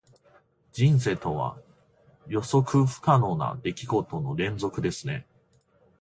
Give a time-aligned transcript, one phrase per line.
[0.73, 1.59] 人生とは、
[2.25, 5.27] 予測不可能な出来事の連続ですね。